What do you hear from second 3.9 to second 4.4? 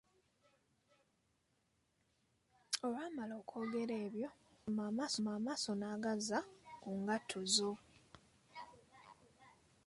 ebyo,